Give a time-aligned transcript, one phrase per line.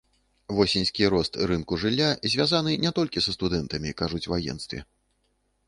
[0.59, 4.79] Восеньскі рост рынку жылля звязаны не толькі са студэнтамі, кажуць у агенцтве.